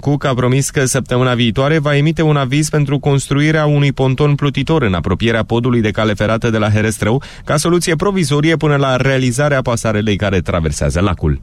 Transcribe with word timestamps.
Cook 0.00 0.24
a 0.24 0.34
promis 0.34 0.70
că 0.70 0.84
săptămâna 0.84 1.34
viitoare 1.34 1.78
va 1.78 1.96
emite 1.96 2.22
un 2.22 2.36
aviz 2.36 2.68
pentru 2.68 2.98
construirea 2.98 3.66
unui 3.66 3.92
ponton 3.92 4.34
plutitor 4.34 4.82
în 4.82 4.94
apropierea 4.94 5.42
podului 5.42 5.80
de 5.80 5.90
cale 5.90 6.14
ferată 6.14 6.50
de 6.50 6.58
la 6.58 6.70
Herestrău, 6.70 7.22
ca 7.44 7.56
soluție 7.56 7.96
provizorie 7.96 8.56
până 8.56 8.76
la 8.76 8.96
realizarea 8.96 9.62
pasarelei 9.62 10.16
care 10.16 10.40
traversează 10.40 11.00
lacul. 11.00 11.40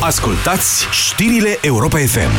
Ascultați 0.00 0.86
știrile 0.90 1.58
Europa 1.62 1.98
FM. 1.98 2.30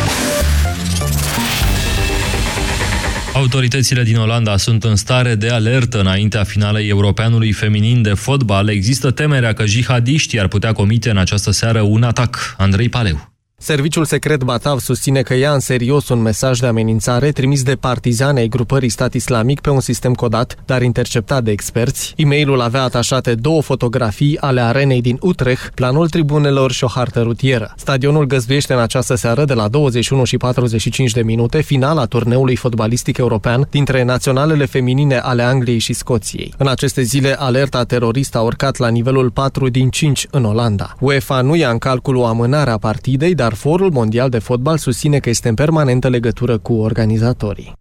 Autoritățile 3.33 4.03
din 4.03 4.17
Olanda 4.17 4.57
sunt 4.57 4.83
în 4.83 4.95
stare 4.95 5.35
de 5.35 5.49
alertă 5.49 5.99
înaintea 5.99 6.43
finalei 6.43 6.89
europeanului 6.89 7.51
feminin 7.51 8.01
de 8.01 8.13
fotbal. 8.13 8.69
Există 8.69 9.11
temerea 9.11 9.53
că 9.53 9.65
jihadiștii 9.65 10.39
ar 10.39 10.47
putea 10.47 10.73
comite 10.73 11.09
în 11.09 11.17
această 11.17 11.51
seară 11.51 11.81
un 11.81 12.03
atac. 12.03 12.55
Andrei 12.57 12.89
Paleu. 12.89 13.35
Serviciul 13.59 14.05
secret 14.05 14.43
Batav 14.43 14.79
susține 14.79 15.21
că 15.21 15.33
ia 15.35 15.51
în 15.51 15.59
serios 15.59 16.09
un 16.09 16.21
mesaj 16.21 16.59
de 16.59 16.67
amenințare 16.67 17.31
trimis 17.31 17.63
de 17.63 17.75
partizane 17.75 18.39
ai 18.39 18.47
grupării 18.47 18.89
stat 18.89 19.13
islamic 19.13 19.59
pe 19.59 19.69
un 19.69 19.79
sistem 19.79 20.13
codat, 20.13 20.55
dar 20.65 20.81
interceptat 20.81 21.43
de 21.43 21.51
experți. 21.51 22.13
E-mailul 22.17 22.61
avea 22.61 22.83
atașate 22.83 23.35
două 23.35 23.61
fotografii 23.61 24.37
ale 24.39 24.61
arenei 24.61 25.01
din 25.01 25.17
Utrecht, 25.21 25.69
planul 25.69 26.09
tribunelor 26.09 26.71
și 26.71 26.83
o 26.83 26.87
hartă 26.87 27.21
rutieră. 27.21 27.73
Stadionul 27.77 28.25
găzduiește 28.25 28.73
în 28.73 28.79
această 28.79 29.15
seară 29.15 29.45
de 29.45 29.53
la 29.53 29.67
21 29.67 30.23
și 30.23 30.37
45 30.37 31.11
de 31.11 31.21
minute 31.21 31.61
finala 31.61 32.05
turneului 32.05 32.55
fotbalistic 32.55 33.17
european 33.17 33.67
dintre 33.69 34.03
naționalele 34.03 34.65
feminine 34.65 35.17
ale 35.17 35.43
Angliei 35.43 35.79
și 35.79 35.93
Scoției. 35.93 36.53
În 36.57 36.67
aceste 36.67 37.01
zile, 37.01 37.35
alerta 37.39 37.83
teroristă 37.83 38.37
a 38.37 38.41
urcat 38.41 38.77
la 38.77 38.87
nivelul 38.87 39.31
4 39.31 39.69
din 39.69 39.89
5 39.89 40.27
în 40.31 40.43
Olanda. 40.43 40.95
UEFA 40.99 41.41
nu 41.41 41.55
ia 41.55 41.69
în 41.69 41.77
calcul 41.77 42.15
o 42.15 42.25
amânare 42.25 42.69
a 42.69 42.77
partidei, 42.77 43.35
dar 43.35 43.45
Forul 43.53 43.91
Mondial 43.91 44.29
de 44.29 44.39
Fotbal 44.39 44.77
susține 44.77 45.19
că 45.19 45.29
este 45.29 45.47
în 45.47 45.55
permanentă 45.55 46.09
legătură 46.09 46.57
cu 46.57 46.73
organizatorii. 46.73 47.75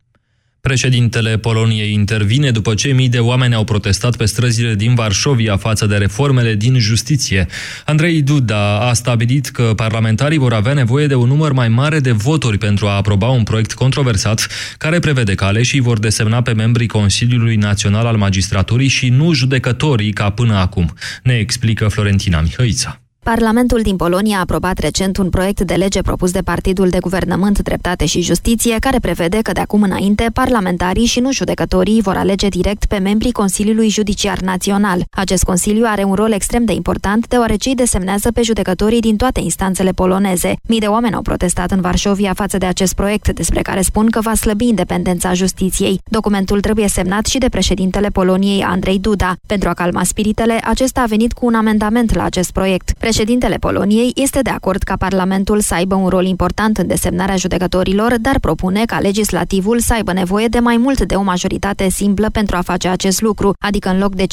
Președintele 0.67 1.39
Poloniei 1.39 1.93
intervine 1.93 2.51
după 2.51 2.75
ce 2.75 2.89
mii 2.89 3.09
de 3.09 3.19
oameni 3.19 3.55
au 3.55 3.65
protestat 3.65 4.17
pe 4.17 4.25
străzile 4.25 4.75
din 4.75 4.95
Varșovia 4.95 5.57
față 5.57 5.87
de 5.87 5.97
reformele 5.97 6.55
din 6.55 6.79
justiție. 6.79 7.47
Andrei 7.85 8.23
Duda 8.23 8.89
a 8.89 8.93
stabilit 8.93 9.47
că 9.47 9.73
parlamentarii 9.77 10.39
vor 10.39 10.53
avea 10.53 10.73
nevoie 10.73 11.07
de 11.07 11.15
un 11.15 11.29
număr 11.29 11.53
mai 11.53 11.69
mare 11.69 12.01
de 12.01 12.13
voturi 12.13 12.59
pentru 12.59 12.87
a 12.87 12.97
aproba 12.97 13.29
un 13.29 13.43
proiect 13.43 13.73
controversat 13.73 14.49
care 14.79 14.99
prevede 14.99 15.35
că 15.35 15.45
aleșii 15.45 15.81
vor 15.81 15.99
desemna 15.99 16.43
pe 16.43 16.53
membrii 16.53 16.87
Consiliului 16.87 17.57
Național 17.57 18.07
al 18.07 18.17
Magistraturii 18.17 18.89
și 18.89 19.09
nu 19.09 19.33
judecătorii 19.33 20.13
ca 20.13 20.31
până 20.31 20.55
acum, 20.55 20.93
ne 21.23 21.35
explică 21.35 21.89
Florentina 21.89 22.41
Mihăița. 22.41 23.06
Parlamentul 23.33 23.81
din 23.83 23.97
Polonia 23.97 24.37
a 24.37 24.41
aprobat 24.41 24.79
recent 24.79 25.17
un 25.17 25.31
proiect 25.31 25.61
de 25.61 25.75
lege 25.75 26.03
propus 26.03 26.31
de 26.31 26.41
Partidul 26.41 26.89
de 26.89 26.99
Guvernământ, 27.01 27.59
Dreptate 27.59 28.07
și 28.07 28.21
Justiție, 28.21 28.77
care 28.81 28.99
prevede 28.99 29.39
că 29.43 29.53
de 29.53 29.61
acum 29.61 29.83
înainte 29.83 30.31
parlamentarii 30.33 31.05
și 31.05 31.21
nu 31.21 31.33
judecătorii 31.33 32.01
vor 32.01 32.17
alege 32.17 32.49
direct 32.49 32.85
pe 32.85 32.99
membrii 32.99 33.33
Consiliului 33.33 33.89
Judiciar 33.89 34.39
Național. 34.39 35.05
Acest 35.11 35.45
consiliu 35.45 35.85
are 35.87 36.03
un 36.03 36.15
rol 36.15 36.33
extrem 36.33 36.65
de 36.65 36.73
important, 36.73 37.29
deoarece 37.29 37.69
îi 37.69 37.75
desemnează 37.75 38.33
pe 38.33 38.43
judecătorii 38.43 39.01
din 39.01 39.17
toate 39.17 39.41
instanțele 39.41 39.91
poloneze. 39.91 40.57
Mii 40.69 40.81
de 40.81 40.87
oameni 40.87 41.15
au 41.15 41.23
protestat 41.23 41.71
în 41.71 41.81
Varșovia 41.81 42.33
față 42.35 42.59
de 42.59 42.67
acest 42.67 42.95
proiect, 42.95 43.35
despre 43.35 43.63
care 43.63 43.81
spun 43.81 44.11
că 44.11 44.21
va 44.21 44.35
slăbi 44.35 44.69
independența 44.69 45.33
justiției. 45.33 46.01
Documentul 46.05 46.61
trebuie 46.61 46.89
semnat 46.89 47.27
și 47.27 47.39
de 47.39 47.49
președintele 47.49 48.09
Poloniei, 48.09 48.63
Andrei 48.63 48.99
Duda. 48.99 49.37
Pentru 49.47 49.69
a 49.69 49.75
calma 49.75 50.05
spiritele, 50.05 50.61
acesta 50.65 51.01
a 51.01 51.07
venit 51.07 51.33
cu 51.33 51.47
un 51.47 51.55
amendament 51.55 52.15
la 52.15 52.25
acest 52.25 52.51
proiect. 52.51 52.91
Președintele 53.17 53.57
Poloniei 53.57 54.13
este 54.15 54.41
de 54.41 54.51
acord 54.51 54.83
ca 54.83 54.97
Parlamentul 54.97 55.61
să 55.61 55.75
aibă 55.75 55.95
un 55.95 56.09
rol 56.09 56.25
important 56.25 56.79
în 56.79 56.87
desemnarea 56.87 57.37
judecătorilor, 57.37 58.15
dar 58.21 58.39
propune 58.39 58.85
ca 58.85 58.99
legislativul 58.99 59.79
să 59.79 59.93
aibă 59.93 60.13
nevoie 60.13 60.47
de 60.47 60.59
mai 60.59 60.77
mult 60.77 61.03
de 61.03 61.15
o 61.15 61.23
majoritate 61.23 61.89
simplă 61.89 62.31
pentru 62.31 62.57
a 62.57 62.61
face 62.61 62.89
acest 62.89 63.21
lucru, 63.21 63.55
adică 63.59 63.89
în 63.89 63.99
loc 63.99 64.15
de 64.15 64.25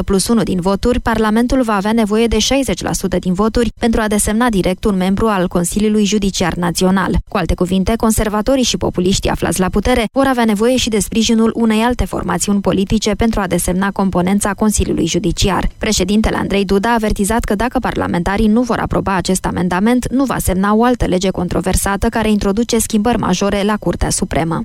50% 0.00 0.04
plus 0.04 0.28
1 0.28 0.42
din 0.42 0.60
voturi, 0.60 1.00
Parlamentul 1.00 1.62
va 1.62 1.74
avea 1.74 1.92
nevoie 1.92 2.26
de 2.26 2.36
60% 3.16 3.18
din 3.18 3.32
voturi 3.32 3.72
pentru 3.78 4.00
a 4.00 4.08
desemna 4.08 4.48
direct 4.48 4.84
un 4.84 4.96
membru 4.96 5.26
al 5.26 5.48
Consiliului 5.48 6.04
Judiciar 6.04 6.54
Național. 6.54 7.16
Cu 7.28 7.36
alte 7.36 7.54
cuvinte, 7.54 7.92
conservatorii 7.96 8.62
și 8.62 8.76
populiștii 8.76 9.30
aflați 9.30 9.60
la 9.60 9.68
putere 9.68 10.04
vor 10.12 10.26
avea 10.26 10.44
nevoie 10.44 10.76
și 10.76 10.88
de 10.88 10.98
sprijinul 10.98 11.52
unei 11.54 11.80
alte 11.80 12.04
formațiuni 12.04 12.60
politice 12.60 13.10
pentru 13.10 13.40
a 13.40 13.46
desemna 13.46 13.90
componența 13.90 14.52
Consiliului 14.52 15.06
Judiciar. 15.06 15.68
Președintele 15.78 16.36
Andrei 16.36 16.64
Duda 16.64 16.88
a 16.88 16.94
avertizat 16.94 17.44
că 17.44 17.54
dacă 17.54 17.78
Parlamentul 17.78 18.02
parlamentarii 18.04 18.46
nu 18.46 18.62
vor 18.62 18.78
aproba 18.78 19.14
acest 19.14 19.44
amendament, 19.44 20.10
nu 20.10 20.24
va 20.24 20.38
semna 20.38 20.74
o 20.74 20.84
altă 20.84 21.04
lege 21.06 21.30
controversată 21.30 22.08
care 22.08 22.30
introduce 22.30 22.78
schimbări 22.78 23.18
majore 23.18 23.62
la 23.62 23.76
Curtea 23.76 24.10
Supremă. 24.10 24.62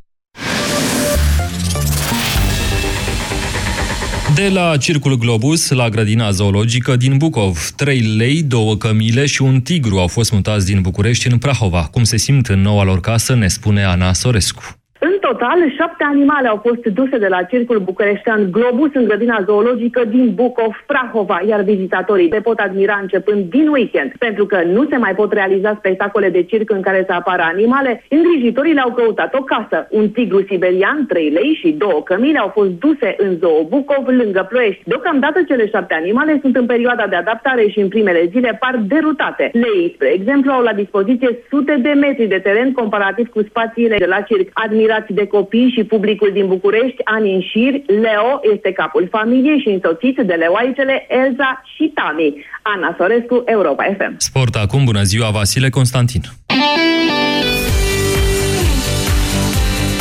De 4.35 4.49
la 4.49 4.77
Circul 4.77 5.17
Globus 5.17 5.69
la 5.69 5.89
grădina 5.89 6.31
zoologică 6.31 6.95
din 6.95 7.17
Bucov, 7.17 7.71
3 7.75 7.99
lei, 7.99 8.43
două 8.43 8.75
cămile 8.75 9.25
și 9.25 9.41
un 9.41 9.61
tigru 9.61 9.97
au 9.97 10.07
fost 10.07 10.31
mutați 10.31 10.65
din 10.65 10.81
București 10.81 11.27
în 11.27 11.37
Prahova. 11.37 11.87
Cum 11.91 12.03
se 12.03 12.17
simt 12.17 12.47
în 12.47 12.61
noua 12.61 12.83
lor 12.83 12.99
casă, 12.99 13.35
ne 13.35 13.47
spune 13.47 13.83
Ana 13.83 14.13
Sorescu. 14.13 14.78
În 15.01 15.15
total, 15.19 15.59
șapte 15.77 16.03
animale 16.03 16.47
au 16.47 16.59
fost 16.67 16.83
duse 16.85 17.17
de 17.17 17.27
la 17.27 17.43
Circul 17.43 17.79
Bucureștean 17.79 18.51
Globus 18.51 18.89
în 18.93 19.05
grădina 19.05 19.43
zoologică 19.45 20.01
din 20.05 20.31
Bucov, 20.33 20.83
Prahova, 20.85 21.41
iar 21.47 21.61
vizitatorii 21.61 22.29
le 22.29 22.41
pot 22.41 22.59
admira 22.59 22.99
începând 23.01 23.49
din 23.49 23.67
weekend. 23.67 24.11
Pentru 24.17 24.45
că 24.45 24.61
nu 24.63 24.85
se 24.89 24.97
mai 24.97 25.15
pot 25.15 25.33
realiza 25.33 25.75
spectacole 25.77 26.29
de 26.29 26.43
circ 26.43 26.69
în 26.71 26.81
care 26.81 27.03
să 27.07 27.13
apară 27.13 27.41
animale, 27.53 28.03
îngrijitorii 28.09 28.73
le-au 28.73 28.91
căutat 28.91 29.33
o 29.33 29.43
casă. 29.43 29.87
Un 29.89 30.09
tigru 30.09 30.41
siberian, 30.43 31.05
3 31.07 31.29
lei 31.29 31.57
și 31.61 31.71
două 31.71 32.01
cămile 32.03 32.39
au 32.39 32.47
fost 32.47 32.69
duse 32.69 33.15
în 33.17 33.37
zoo 33.37 33.63
Bucov, 33.69 34.07
lângă 34.07 34.45
Ploiești. 34.49 34.81
Deocamdată 34.85 35.39
cele 35.47 35.67
șapte 35.67 35.93
animale 35.93 36.37
sunt 36.41 36.55
în 36.55 36.65
perioada 36.65 37.05
de 37.07 37.15
adaptare 37.15 37.67
și 37.67 37.79
în 37.79 37.87
primele 37.87 38.29
zile 38.31 38.57
par 38.59 38.79
derutate. 38.87 39.51
Lei, 39.53 39.91
spre 39.95 40.13
exemplu, 40.13 40.51
au 40.51 40.61
la 40.61 40.73
dispoziție 40.73 41.37
sute 41.49 41.75
de 41.81 41.89
metri 41.89 42.25
de 42.27 42.39
teren 42.39 42.71
comparativ 42.71 43.27
cu 43.29 43.41
spațiile 43.41 43.95
de 43.97 44.05
la 44.05 44.21
circ. 44.21 44.49
Admir 44.53 44.87
admirați 44.89 45.13
de 45.13 45.25
copii 45.37 45.73
și 45.75 45.83
publicul 45.83 46.31
din 46.33 46.47
București, 46.47 47.01
ani 47.03 47.33
în 47.33 47.41
șir, 47.41 47.73
Leo 47.85 48.31
este 48.53 48.71
capul 48.71 49.07
familiei 49.11 49.59
și 49.59 49.69
însoțit 49.69 50.15
de 50.15 50.33
leoaicele 50.33 51.05
Elza 51.09 51.61
și 51.75 51.91
Tami. 51.93 52.45
Ana 52.61 52.95
Sorescu, 52.97 53.43
Europa 53.45 53.83
FM. 53.97 54.13
Sport 54.17 54.55
acum, 54.55 54.83
bună 54.83 55.01
ziua, 55.01 55.29
Vasile 55.29 55.69
Constantin. 55.69 56.21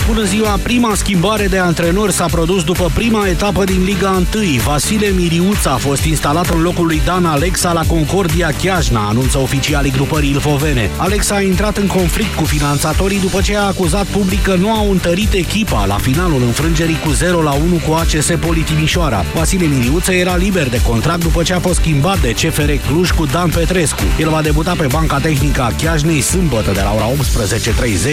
Bună 0.08 0.24
ziua! 0.24 0.58
Prima 0.62 0.94
schimbare 0.94 1.46
de 1.46 1.58
antrenor 1.58 2.10
s-a 2.10 2.24
produs 2.24 2.64
după 2.64 2.90
prima 2.94 3.26
etapă 3.26 3.64
din 3.64 3.84
Liga 3.84 4.22
1. 4.34 4.44
Vasile 4.64 5.06
Miriuț 5.06 5.64
a 5.64 5.76
fost 5.76 6.04
instalat 6.04 6.48
în 6.48 6.62
locul 6.62 6.86
lui 6.86 7.00
Dan 7.04 7.24
Alexa 7.24 7.72
la 7.72 7.82
Concordia 7.86 8.50
Chiajna, 8.62 9.08
anunță 9.08 9.38
oficialii 9.38 9.90
grupării 9.90 10.30
ilfovene. 10.30 10.90
Alexa 10.96 11.34
a 11.34 11.40
intrat 11.40 11.76
în 11.76 11.86
conflict 11.86 12.34
cu 12.34 12.44
finanțatorii 12.44 13.20
după 13.20 13.40
ce 13.40 13.56
a 13.56 13.62
acuzat 13.62 14.06
public 14.06 14.42
că 14.42 14.54
nu 14.54 14.70
au 14.70 14.90
întărit 14.90 15.32
echipa 15.32 15.84
la 15.86 15.96
finalul 15.98 16.42
înfrângerii 16.42 17.00
cu 17.04 17.10
0 17.10 17.42
la 17.42 17.52
1 17.52 17.80
cu 17.86 17.92
ACS 17.92 18.30
Politimișoara. 18.40 19.24
Vasile 19.34 19.66
Miriuță 19.66 20.12
era 20.12 20.36
liber 20.36 20.68
de 20.68 20.82
contract 20.82 21.22
după 21.22 21.42
ce 21.42 21.54
a 21.54 21.60
fost 21.60 21.78
schimbat 21.78 22.20
de 22.20 22.32
CFR 22.32 22.70
Cluj 22.86 23.10
cu 23.10 23.26
Dan 23.26 23.50
Petrescu. 23.50 24.02
El 24.18 24.28
va 24.28 24.42
debuta 24.42 24.74
pe 24.78 24.86
banca 24.86 25.18
tehnică 25.18 25.62
a 25.62 25.72
Chiajnei 25.76 26.20
sâmbătă 26.20 26.70
de 26.72 26.80
la 26.80 26.92
ora 26.94 27.10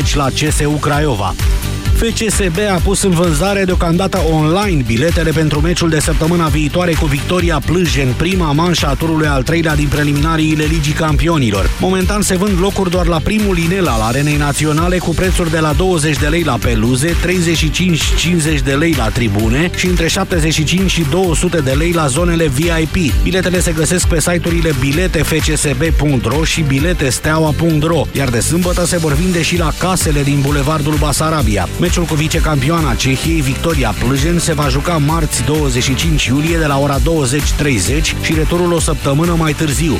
18.30 0.05 0.13
la 0.13 0.25
CSU 0.25 0.69
Craiova. 0.69 1.35
FCSB 1.95 2.57
a 2.75 2.79
pus 2.83 3.03
în 3.03 3.11
vânzare 3.11 3.63
deocamdată 3.63 4.21
online 4.31 4.83
biletele 4.85 5.31
pentru 5.31 5.61
meciul 5.61 5.89
de 5.89 5.99
săptămâna 5.99 6.47
viitoare 6.47 6.93
cu 6.93 7.05
Victoria 7.05 7.61
Plâj 7.65 7.97
în 7.97 8.13
prima 8.17 8.51
manșă 8.51 8.87
a 8.87 8.93
turului 8.93 9.27
al 9.27 9.43
treilea 9.43 9.75
din 9.75 9.87
preliminariile 9.87 10.63
Ligii 10.63 10.93
Campionilor. 10.93 11.69
Momentan 11.79 12.21
se 12.21 12.35
vând 12.35 12.59
locuri 12.59 12.89
doar 12.89 13.07
la 13.07 13.19
primul 13.19 13.57
inel 13.57 13.87
al 13.87 14.01
Arenei 14.01 14.35
Naționale 14.35 14.97
cu 14.97 15.09
prețuri 15.09 15.51
de 15.51 15.59
la 15.59 15.73
20 15.73 16.17
de 16.17 16.27
lei 16.27 16.43
la 16.43 16.57
peluze, 16.61 17.15
35-50 18.57 18.63
de 18.63 18.73
lei 18.73 18.93
la 18.97 19.09
tribune 19.09 19.69
și 19.75 19.87
între 19.87 20.07
75 20.07 20.91
și 20.91 21.05
200 21.09 21.57
de 21.57 21.71
lei 21.71 21.91
la 21.91 22.07
zonele 22.07 22.47
VIP. 22.47 23.13
Biletele 23.23 23.59
se 23.59 23.71
găsesc 23.71 24.07
pe 24.07 24.19
site-urile 24.19 24.75
biletefcsb.ro 24.79 26.43
și 26.43 26.61
biletesteaua.ro, 26.61 28.05
iar 28.11 28.29
de 28.29 28.39
sâmbătă 28.39 28.85
se 28.85 28.97
vor 28.97 29.13
vinde 29.13 29.41
și 29.41 29.57
la 29.57 29.71
casele 29.77 30.23
din 30.23 30.39
Bulevardul 30.41 30.95
Basarabia. 30.99 31.67
Meciul 31.85 32.03
cu 32.03 32.15
vicecampioana 32.15 32.93
Cehiei, 32.93 33.41
Victoria 33.41 33.95
Plăjen, 33.99 34.39
se 34.39 34.53
va 34.53 34.67
juca 34.67 34.97
marți 34.97 35.43
25 35.43 36.25
iulie 36.25 36.57
de 36.57 36.65
la 36.65 36.79
ora 36.79 36.97
20.30 36.99 37.03
și 38.21 38.33
returul 38.33 38.73
o 38.73 38.79
săptămână 38.79 39.35
mai 39.37 39.53
târziu. 39.53 39.97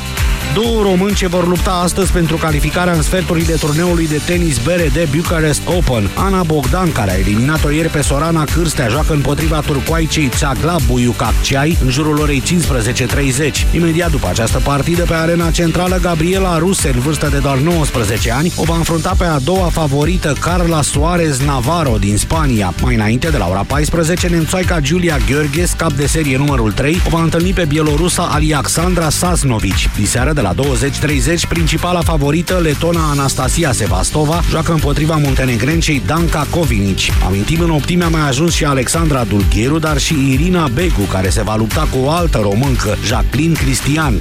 Două 0.54 0.82
români 0.82 1.14
ce 1.14 1.26
vor 1.26 1.48
lupta 1.48 1.70
astăzi 1.70 2.12
pentru 2.12 2.36
calificarea 2.36 2.92
în 2.92 3.02
sferturile 3.02 3.54
turneului 3.54 4.08
de 4.08 4.20
tenis 4.26 4.58
BRD 4.58 5.08
Bucharest 5.16 5.62
Open. 5.64 6.10
Ana 6.14 6.42
Bogdan, 6.42 6.92
care 6.92 7.10
a 7.10 7.18
eliminat-o 7.18 7.70
ieri 7.70 7.88
pe 7.88 8.02
Sorana 8.02 8.44
Cârstea, 8.44 8.88
joacă 8.88 9.12
împotriva 9.12 9.60
turcoaicei 9.60 10.28
Țagla 10.28 10.76
Buiucacceai 10.86 11.78
în 11.84 11.90
jurul 11.90 12.18
orei 12.18 12.42
15.30. 12.42 13.74
Imediat 13.74 14.10
după 14.10 14.28
această 14.28 14.60
partidă 14.64 15.02
pe 15.02 15.14
arena 15.14 15.50
centrală, 15.50 15.98
Gabriela 16.02 16.58
Ruse, 16.58 16.90
în 16.94 17.00
vârstă 17.00 17.28
de 17.28 17.38
doar 17.38 17.56
19 17.56 18.32
ani, 18.32 18.52
o 18.56 18.62
va 18.62 18.76
înfrunta 18.76 19.14
pe 19.18 19.24
a 19.24 19.38
doua 19.38 19.68
favorită 19.68 20.34
Carla 20.40 20.82
Suarez 20.82 21.38
Navarro 21.38 21.74
din 21.84 22.16
Spania. 22.16 22.74
Mai 22.82 22.94
înainte, 22.94 23.28
de 23.28 23.36
la 23.36 23.48
ora 23.48 23.64
14, 23.66 24.28
nemțoaica 24.28 24.80
Giulia 24.80 25.16
Gheorghes, 25.28 25.72
cap 25.72 25.92
de 25.92 26.06
serie 26.06 26.36
numărul 26.36 26.72
3, 26.72 27.00
o 27.06 27.10
va 27.10 27.22
întâlni 27.22 27.52
pe 27.52 27.64
bielorusa 27.64 28.22
Alexandra 28.22 29.10
Sasnovici. 29.10 29.88
Diseară 29.96 30.32
de 30.32 30.40
la 30.40 30.54
20.30, 30.54 31.48
principala 31.48 32.00
favorită, 32.00 32.54
letona 32.54 33.10
Anastasia 33.10 33.72
Sevastova, 33.72 34.42
joacă 34.50 34.72
împotriva 34.72 35.16
muntenegrencei 35.16 36.02
Danca 36.06 36.46
Kovinici. 36.50 37.12
Amintim, 37.26 37.60
în 37.60 37.70
optime 37.70 38.04
a 38.04 38.08
mai 38.08 38.28
ajuns 38.28 38.54
și 38.54 38.64
Alexandra 38.64 39.24
Dulgheru, 39.24 39.78
dar 39.78 39.98
și 39.98 40.14
Irina 40.30 40.68
Begu, 40.68 41.02
care 41.02 41.28
se 41.28 41.42
va 41.42 41.56
lupta 41.56 41.88
cu 41.90 41.98
o 42.04 42.10
altă 42.10 42.38
româncă, 42.42 42.96
Jacqueline 43.04 43.54
Cristian. 43.54 44.14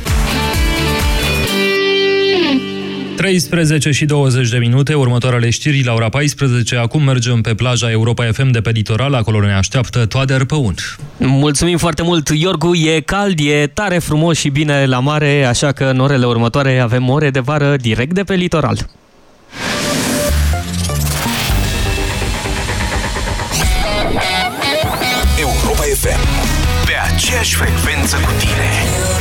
13 3.15 3.91
și 3.91 4.05
20 4.05 4.49
de 4.49 4.57
minute, 4.57 4.93
următoarele 4.93 5.49
știri 5.49 5.83
la 5.83 5.93
ora 5.93 6.09
14. 6.09 6.75
Acum 6.75 7.03
mergem 7.03 7.41
pe 7.41 7.53
plaja 7.53 7.91
Europa 7.91 8.25
FM 8.31 8.51
de 8.51 8.61
pe 8.61 8.69
litoral, 8.69 9.13
acolo 9.13 9.39
ne 9.39 9.53
așteaptă 9.53 10.05
Toader 10.05 10.43
Păunt. 10.43 10.97
Mulțumim 11.17 11.77
foarte 11.77 12.01
mult, 12.01 12.29
Iorgu, 12.29 12.75
e 12.75 12.99
cald, 12.99 13.39
e 13.39 13.67
tare 13.67 13.97
frumos 13.97 14.37
și 14.37 14.49
bine 14.49 14.85
la 14.85 14.99
mare, 14.99 15.43
așa 15.43 15.71
că 15.71 15.83
în 15.83 15.99
orele 15.99 16.25
următoare 16.25 16.79
avem 16.79 17.09
ore 17.09 17.29
de 17.29 17.39
vară 17.39 17.75
direct 17.75 18.13
de 18.13 18.23
pe 18.23 18.33
litoral. 18.33 18.77
Europa 25.39 25.81
FM. 25.81 26.19
Pe 26.85 26.93
aceeași 27.13 27.55
frecvență 27.55 28.15
cu 28.15 28.31
tine. 28.39 29.14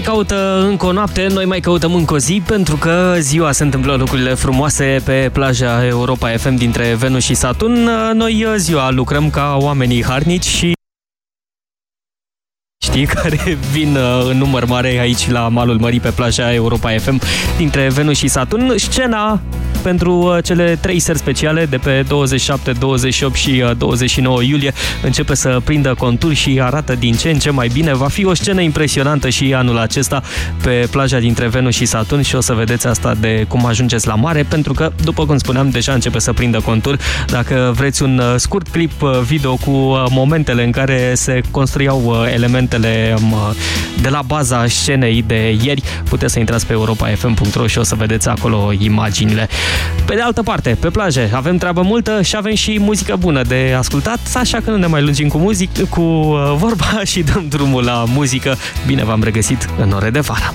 Mai 0.00 0.08
caută 0.08 0.66
încă 0.68 0.86
o 0.86 0.92
noapte, 0.92 1.26
noi 1.32 1.44
mai 1.44 1.60
căutăm 1.60 1.94
încă 1.94 2.14
o 2.14 2.18
zi, 2.18 2.42
pentru 2.46 2.76
că 2.76 3.14
ziua 3.18 3.52
se 3.52 3.62
întâmplă 3.62 3.94
lucrurile 3.94 4.34
frumoase 4.34 5.00
pe 5.04 5.30
plaja 5.32 5.86
Europa 5.86 6.28
FM 6.28 6.54
dintre 6.54 6.94
Venus 6.98 7.22
și 7.22 7.34
Saturn. 7.34 7.88
Noi 8.12 8.46
ziua 8.56 8.90
lucrăm 8.90 9.30
ca 9.30 9.56
oamenii 9.60 10.04
harnici 10.04 10.44
și 10.44 10.72
știi, 13.00 13.14
care 13.22 13.58
vin 13.72 13.96
uh, 13.96 14.28
în 14.30 14.38
număr 14.38 14.64
mare 14.64 14.98
aici 15.00 15.30
la 15.30 15.48
malul 15.48 15.78
mării 15.78 16.00
pe 16.00 16.10
plaja 16.10 16.54
Europa 16.54 16.90
FM 16.98 17.20
dintre 17.56 17.88
Venus 17.92 18.16
și 18.16 18.28
Saturn. 18.28 18.76
Scena 18.76 19.40
pentru 19.82 20.12
uh, 20.12 20.44
cele 20.44 20.78
trei 20.80 20.98
seri 20.98 21.18
speciale 21.18 21.66
de 21.66 21.76
pe 21.76 22.04
27, 22.08 22.72
28 22.72 23.34
și 23.34 23.62
uh, 23.64 23.76
29 23.76 24.42
iulie 24.42 24.72
începe 25.02 25.34
să 25.34 25.60
prindă 25.64 25.94
contur 25.98 26.32
și 26.32 26.60
arată 26.62 26.94
din 26.94 27.14
ce 27.14 27.30
în 27.30 27.38
ce 27.38 27.50
mai 27.50 27.68
bine. 27.72 27.94
Va 27.94 28.08
fi 28.08 28.24
o 28.24 28.34
scenă 28.34 28.60
impresionantă 28.60 29.28
și 29.28 29.54
anul 29.54 29.78
acesta 29.78 30.22
pe 30.62 30.88
plaja 30.90 31.18
dintre 31.18 31.48
Venus 31.48 31.74
și 31.74 31.84
Saturn 31.84 32.22
și 32.22 32.34
o 32.34 32.40
să 32.40 32.52
vedeți 32.52 32.86
asta 32.86 33.14
de 33.20 33.44
cum 33.48 33.66
ajungeți 33.66 34.06
la 34.06 34.14
mare, 34.14 34.42
pentru 34.42 34.72
că, 34.72 34.92
după 35.04 35.26
cum 35.26 35.38
spuneam, 35.38 35.70
deja 35.70 35.92
începe 35.92 36.18
să 36.18 36.32
prindă 36.32 36.60
contur. 36.60 36.98
Dacă 37.26 37.72
vreți 37.76 38.02
un 38.02 38.18
uh, 38.18 38.34
scurt 38.36 38.68
clip 38.68 39.02
uh, 39.02 39.18
video 39.26 39.56
cu 39.56 39.70
uh, 39.70 40.04
momentele 40.10 40.64
în 40.64 40.70
care 40.70 41.12
se 41.14 41.40
construiau 41.50 42.02
uh, 42.04 42.32
elementele 42.34 42.89
um, 43.20 43.34
de 44.02 44.08
la 44.08 44.22
baza 44.26 44.66
scenei 44.66 45.24
de 45.26 45.58
ieri, 45.62 45.82
puteți 46.08 46.32
să 46.32 46.38
intrați 46.38 46.66
pe 46.66 46.72
europa.fm.ro 46.72 47.66
și 47.66 47.78
o 47.78 47.82
să 47.82 47.94
vedeți 47.94 48.28
acolo 48.28 48.72
imaginile. 48.78 49.48
Pe 50.04 50.14
de 50.14 50.20
altă 50.20 50.42
parte, 50.42 50.76
pe 50.80 50.88
plaje 50.90 51.30
avem 51.34 51.56
treabă 51.56 51.82
multă 51.82 52.22
și 52.22 52.36
avem 52.36 52.54
și 52.54 52.78
muzică 52.80 53.16
bună 53.16 53.42
de 53.42 53.74
ascultat, 53.78 54.18
așa 54.34 54.58
că 54.64 54.70
nu 54.70 54.76
ne 54.76 54.86
mai 54.86 55.02
lungim 55.02 55.28
cu 55.28 55.38
muzic, 55.38 55.88
cu 55.88 56.00
uh, 56.00 56.54
vorba 56.56 57.00
și 57.10 57.22
dăm 57.22 57.46
drumul 57.48 57.84
la 57.84 58.04
muzică. 58.06 58.56
Bine 58.86 59.04
v-am 59.04 59.22
regăsit 59.22 59.68
în 59.78 59.92
ore 59.92 60.10
de 60.10 60.20
vară. 60.20 60.54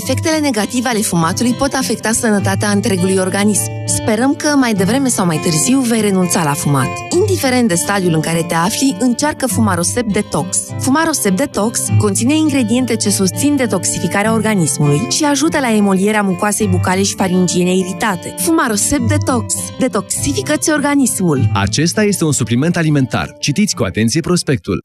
Efectele 0.00 0.38
negative 0.38 0.88
ale 0.88 0.98
fumatului 0.98 1.54
pot 1.54 1.72
afecta 1.72 2.12
sănătatea 2.12 2.70
întregului 2.70 3.16
organism. 3.16 3.70
Sperăm 3.86 4.34
că 4.34 4.48
mai 4.48 4.74
devreme 4.74 5.08
sau 5.08 5.26
mai 5.26 5.40
târziu 5.42 5.78
vei 5.80 6.00
renunța 6.00 6.42
la 6.44 6.52
fumat. 6.52 6.86
Indiferent 7.10 7.68
de 7.68 7.74
stadiul 7.74 8.14
în 8.14 8.20
care 8.20 8.44
te 8.48 8.54
afli, 8.54 8.96
încearcă 8.98 9.46
Fumarosep 9.46 10.12
Detox. 10.12 10.58
Fumarosep 10.78 11.36
Detox 11.36 11.80
conține 11.98 12.36
ingrediente 12.36 12.96
ce 12.96 13.10
susțin 13.10 13.56
detoxificarea 13.56 14.32
organismului 14.32 15.06
și 15.10 15.24
ajută 15.24 15.58
la 15.58 15.74
emolierea 15.74 16.22
mucoasei 16.22 16.66
bucale 16.66 17.02
și 17.02 17.14
faringiene 17.14 17.76
iritate. 17.76 18.34
Fumarosep 18.38 19.00
Detox. 19.08 19.54
Detoxifică-ți 19.78 20.70
organismul. 20.70 21.50
Acesta 21.54 22.02
este 22.02 22.24
un 22.24 22.32
supliment 22.32 22.76
alimentar. 22.76 23.36
Citiți 23.38 23.74
cu 23.74 23.82
atenție 23.82 24.20
prospectul. 24.20 24.82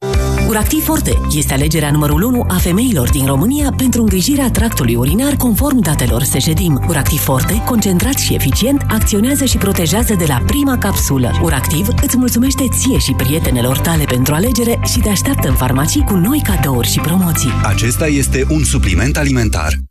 Uractiv 0.48 0.84
Forte 0.84 1.12
este 1.36 1.52
alegerea 1.52 1.90
numărul 1.90 2.22
1 2.22 2.44
a 2.48 2.56
femeilor 2.56 3.10
din 3.10 3.26
România 3.26 3.72
pentru 3.76 4.00
îngrijirea 4.00 4.50
tractului 4.50 4.94
urinar 4.98 5.34
conform 5.36 5.78
datelor 5.78 6.22
Sejedim. 6.22 6.84
Uractiv 6.88 7.20
Forte, 7.20 7.62
concentrat 7.64 8.18
și 8.18 8.34
eficient, 8.34 8.84
acționează 8.88 9.44
și 9.44 9.56
protejează 9.56 10.14
de 10.14 10.24
la 10.28 10.42
prima 10.46 10.78
capsulă. 10.78 11.30
Uractiv 11.42 11.88
îți 12.02 12.16
mulțumește 12.16 12.64
ție 12.78 12.98
și 12.98 13.12
prietenelor 13.12 13.78
tale 13.78 14.04
pentru 14.04 14.34
alegere 14.34 14.80
și 14.84 14.98
te 14.98 15.08
așteaptă 15.08 15.48
în 15.48 15.54
farmacii 15.54 16.04
cu 16.04 16.14
noi 16.14 16.40
cadouri 16.44 16.88
și 16.88 17.00
promoții. 17.00 17.52
Acesta 17.62 18.06
este 18.06 18.46
un 18.48 18.64
supliment 18.64 19.16
alimentar. 19.16 19.87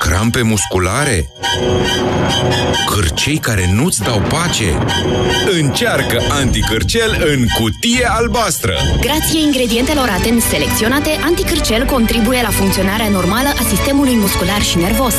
Crampe 0.00 0.42
musculare? 0.42 1.30
Cârcei 2.86 3.38
care 3.38 3.72
nu-ți 3.74 4.02
dau 4.02 4.20
pace? 4.20 4.78
Încearcă 5.60 6.20
anticârcel 6.30 7.24
în 7.34 7.46
cutie 7.58 8.06
albastră! 8.08 8.72
Grație 9.00 9.40
ingredientelor 9.40 10.08
atent 10.18 10.42
selecționate, 10.42 11.10
anticârcel 11.24 11.84
contribuie 11.84 12.40
la 12.42 12.48
funcționarea 12.48 13.08
normală 13.08 13.48
a 13.48 13.62
sistemului 13.68 14.14
muscular 14.14 14.62
și 14.62 14.76
nervos. 14.76 15.14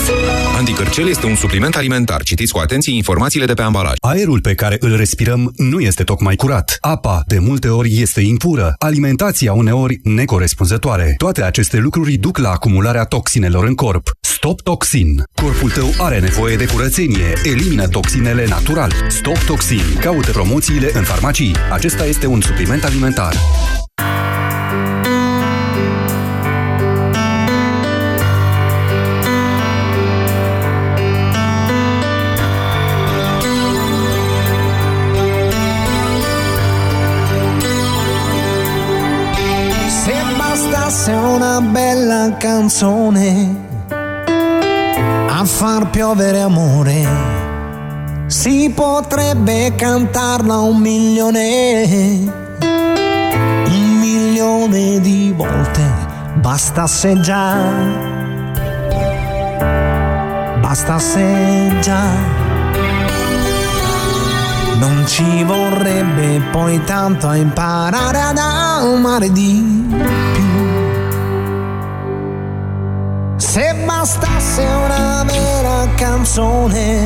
Anticârcel 0.58 1.08
este 1.08 1.26
un 1.26 1.36
supliment 1.36 1.76
alimentar. 1.76 2.24
Citiți 2.24 2.52
cu 2.52 2.60
atenție 2.60 2.96
informațiile 2.96 3.46
de 3.46 3.54
pe 3.54 3.62
ambalaj. 3.62 3.94
Aerul 4.00 4.42
pe 4.42 4.54
care 4.54 4.78
îl 4.80 4.96
respirăm 4.96 5.52
nu 5.56 5.80
este 5.80 6.04
tocmai 6.04 6.36
curat. 6.36 6.78
Apa, 6.80 7.22
de 7.26 7.40
multe 7.40 7.68
ori, 7.68 8.02
este 8.02 8.22
impură. 8.22 8.74
Alimentația, 8.78 9.54
uneori, 9.54 10.00
necorespunzătoare. 10.04 11.14
Toate 11.18 11.44
aceste 11.44 11.78
lucruri 11.78 12.14
duc 12.14 12.38
la 12.38 12.50
acumularea 12.50 13.04
toxinelor 13.04 13.66
în 13.66 13.76
corp. 13.76 14.10
Stop 14.44 14.62
Toxin. 14.62 15.24
Corpul 15.34 15.70
tău 15.70 16.06
are 16.06 16.20
nevoie 16.20 16.56
de 16.56 16.66
curățenie. 16.66 17.34
Elimină 17.44 17.88
toxinele 17.88 18.46
natural. 18.48 18.92
Stop 19.08 19.38
Toxin. 19.38 19.82
Caută 20.00 20.32
promoțiile 20.32 20.90
în 20.94 21.04
farmacii. 21.04 21.56
Acesta 21.72 22.06
este 22.06 22.26
un 22.26 22.42
supliment 22.42 22.84
alimentar. 22.84 23.34
Se 40.04 40.14
bastasse 40.38 41.12
una 41.12 41.60
bella 41.60 42.38
canzone 42.38 43.56
a 45.42 45.46
far 45.46 45.90
piovere 45.90 46.40
amore, 46.40 47.08
si 48.28 48.72
potrebbe 48.76 49.74
cantarla 49.76 50.60
un 50.60 50.78
milione, 50.78 51.84
un 52.62 53.98
milione 54.00 55.00
di 55.00 55.34
volte, 55.36 55.82
bastasse 56.36 57.20
già, 57.22 57.56
bastasse 60.60 61.76
già. 61.82 62.06
Non 64.78 65.04
ci 65.08 65.44
vorrebbe 65.44 66.40
poi 66.52 66.84
tanto 66.84 67.28
a 67.28 67.36
imparare 67.36 68.22
ad 68.22 68.38
amare 68.38 69.32
di 69.32 70.31
Se 73.52 73.74
bastasse 73.86 74.64
una 74.64 75.26
vera 75.26 75.86
canzone 75.96 77.04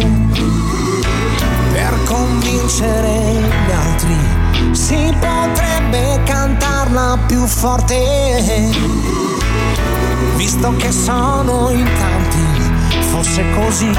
per 1.71 2.03
convincere 2.05 3.33
gli 3.33 3.71
altri, 3.71 4.75
si 4.75 5.11
potrebbe 5.19 6.21
cantarla 6.23 7.17
più 7.25 7.47
forte. 7.47 8.69
Visto 10.35 10.75
che 10.75 10.91
sono 10.91 11.71
in 11.71 11.89
tanti, 11.97 13.01
fosse 13.09 13.43
così 13.55 13.91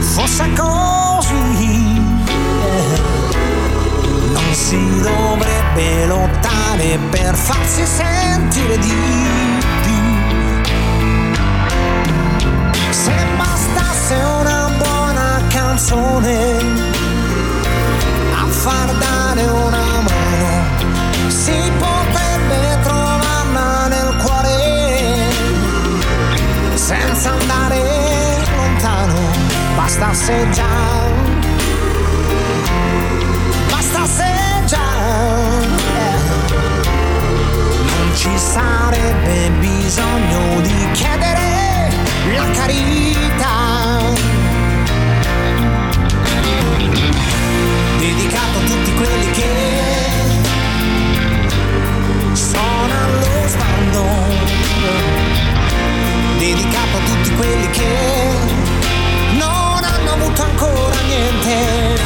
fosse 0.00 0.52
così 0.56 2.02
non 4.32 4.52
si 4.52 5.00
dovrebbe 5.00 6.06
lottare 6.06 6.33
male 6.74 6.98
per 7.10 7.34
farsi 7.34 7.84
sentire 7.86 8.78
di 8.78 8.92
più. 9.82 9.92
Se 12.90 13.12
bastasse 13.36 14.14
una 14.14 14.70
buona 14.78 15.40
canzone 15.48 16.58
a 18.32 18.46
far 18.46 18.92
dare 18.94 19.42
una 19.42 20.00
mano, 20.00 21.28
si 21.28 21.72
potrebbe 21.78 22.78
trovarla 22.82 23.86
nel 23.88 24.16
cuore 24.22 25.32
senza 26.74 27.30
andare 27.30 27.82
lontano, 28.56 29.18
bastasse 29.76 30.48
già 30.50 31.13
ci 38.24 38.38
sarebbe 38.38 39.50
bisogno 39.58 40.58
di 40.62 40.90
chiedere 40.92 41.92
la 42.34 42.50
carità. 42.52 43.98
Dedicato 47.98 48.58
a 48.58 48.62
tutti 48.62 48.94
quelli 48.94 49.30
che 49.30 49.50
sono 52.32 52.94
allo 53.04 53.46
sbando. 53.46 54.04
Dedicato 56.38 56.96
a 56.96 57.00
tutti 57.04 57.34
quelli 57.34 57.68
che 57.72 58.28
non 59.32 59.84
hanno 59.84 60.12
avuto 60.12 60.42
ancora 60.42 60.96
niente 61.02 62.00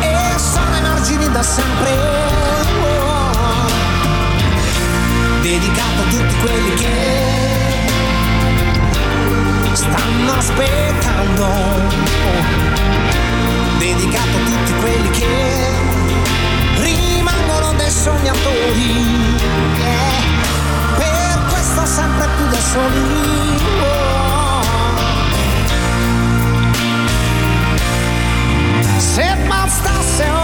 e 0.00 0.38
sono 0.38 0.74
ai 0.74 0.80
margini 0.80 1.30
da 1.30 1.42
sempre. 1.42 2.41
dedicata 5.58 6.00
a 6.00 6.08
tutti 6.08 6.34
quelli 6.40 6.74
che 6.76 6.88
stanno 9.74 10.32
aspettando, 10.32 11.46
dedicata 13.78 14.38
a 14.38 14.44
tutti 14.46 14.72
quelli 14.80 15.10
che 15.10 15.66
rimangono 16.76 17.74
dei 17.74 17.90
sognatori, 17.90 19.36
eh, 19.76 20.22
per 20.96 21.44
questo 21.50 21.84
sempre 21.84 22.28
più 22.36 22.46
da 22.48 22.60
soli. 22.60 23.60
Se 28.96 29.36
bastasse 29.46 30.41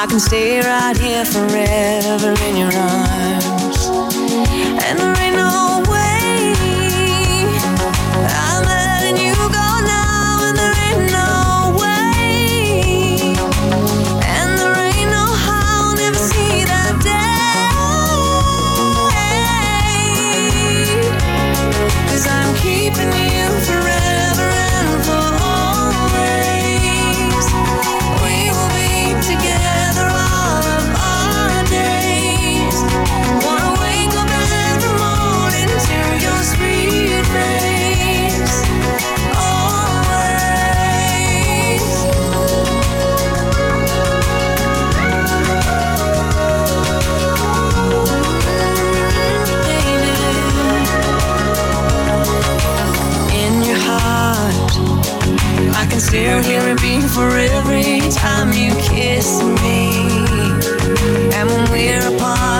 I 0.00 0.06
can 0.06 0.20
stay 0.20 0.60
right 0.60 0.96
here 0.96 1.24
forever 1.24 2.32
in 2.44 2.56
your 2.56 2.72
arms. 2.72 3.88
And 4.86 4.96
there 4.96 5.18
ain't 5.18 5.34
no 5.34 5.67
can 55.98 56.06
still 56.06 56.42
hear 56.42 56.60
it 56.68 56.80
beat 56.80 57.10
for 57.10 57.28
every 57.28 58.00
time 58.10 58.52
you 58.52 58.70
kiss 58.74 59.42
me. 59.42 59.90
And 61.34 61.48
when 61.48 61.70
we're 61.72 62.16
apart. 62.16 62.57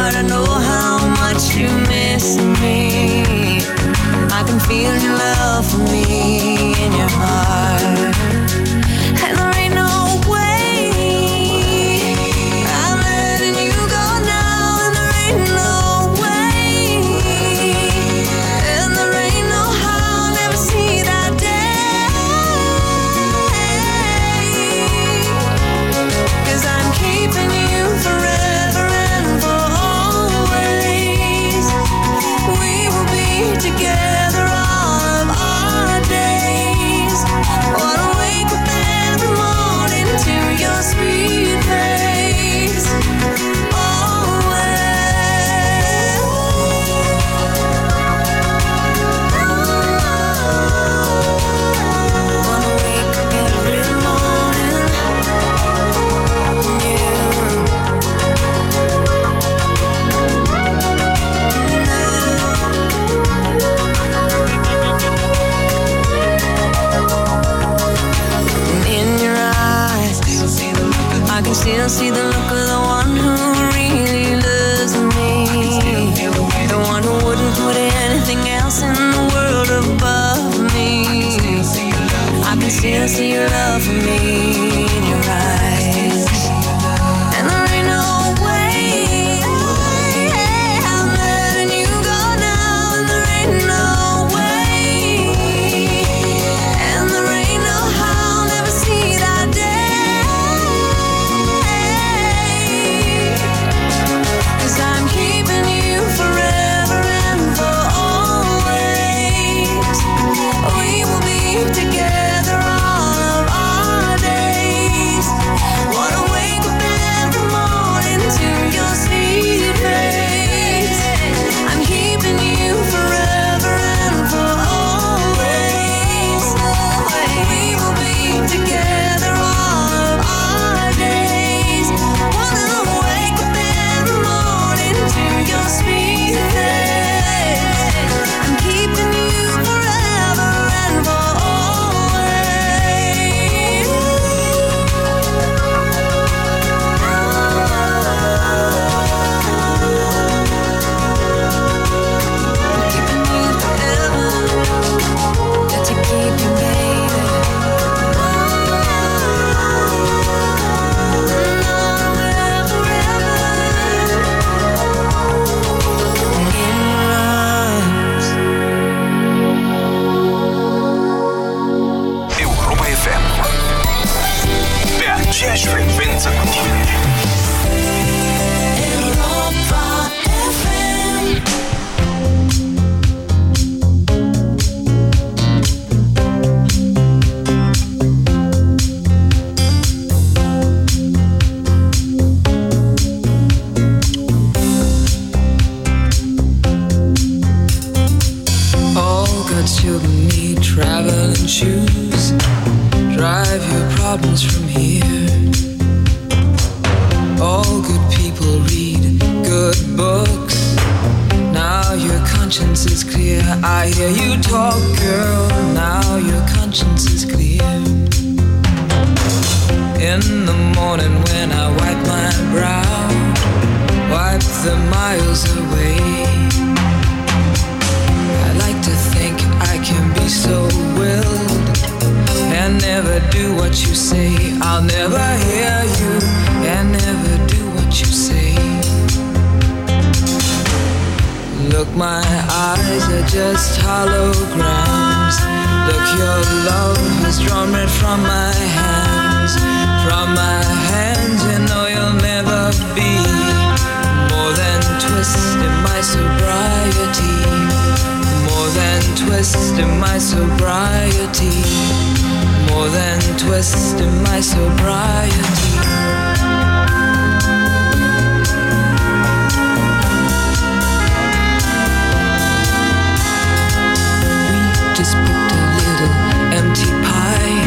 Just 274.98 275.14
put 275.14 275.52
a 275.54 275.66
little 275.78 276.14
empty 276.58 276.90
pie 277.06 277.62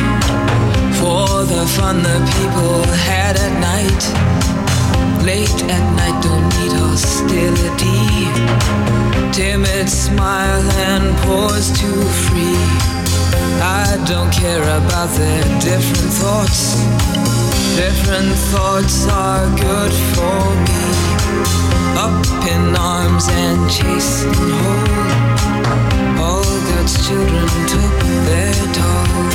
for 1.00 1.46
the 1.48 1.63
fun 1.78 2.04
the 2.04 2.20
people 2.36 2.84
had 3.08 3.38
at 3.38 3.54
night. 3.72 4.04
Late 5.24 5.63
at 5.72 5.86
night, 5.96 6.17
don't 6.22 6.44
need 6.60 6.74
hostility. 6.76 8.04
Timid 9.32 9.88
smile 9.88 10.65
and 10.91 11.15
pause 11.24 11.72
too 11.80 12.04
free. 12.28 12.60
I 13.63 13.88
don't 14.12 14.32
care 14.34 14.63
about 14.80 15.10
their 15.15 15.44
different 15.62 16.12
thoughts. 16.12 16.76
Different 17.78 18.36
thoughts 18.52 19.08
are 19.08 19.48
good 19.56 19.94
for 20.15 20.41
me. 20.67 20.84
Up 21.96 22.26
in 22.52 22.76
arms 22.76 23.30
and 23.30 23.72
chasing 23.72 24.34
home. 24.34 25.31
Children 27.02 27.50
took 27.66 27.98
their 28.30 28.54
toll. 28.78 29.26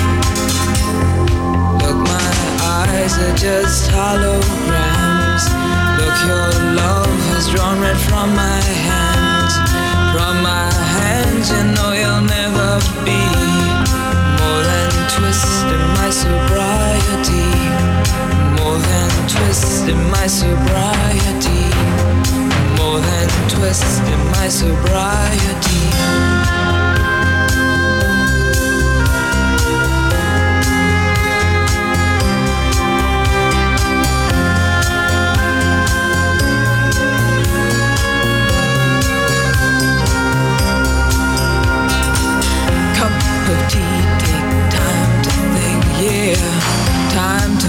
Look, 1.83 1.99
my 2.07 2.31
eyes 2.63 3.19
are 3.19 3.35
just 3.35 3.91
holograms. 3.91 5.51
Look, 5.99 6.15
your 6.31 6.47
love 6.79 7.19
has 7.35 7.51
drawn 7.51 7.81
red 7.81 7.97
from 7.97 8.37
my 8.37 8.63
hands. 8.87 9.59
From 10.15 10.47
my 10.47 10.71
hands, 10.95 11.51
you 11.51 11.65
know 11.75 11.91
you'll 11.91 12.23
never 12.39 12.79
be 13.03 13.19
more 14.39 14.63
than 14.71 14.91
twist 15.19 15.67
in 15.67 15.83
my 15.99 16.09
sobriety. 16.09 17.51
More 18.63 18.79
than 18.79 19.11
twist 19.27 19.89
in 19.89 19.99
my 20.15 20.29
sobriety. 20.29 21.67
More 22.79 23.01
than 23.01 23.29
twist 23.51 24.03
in 24.07 24.21
my 24.31 24.49
sobriety. 24.49 26.66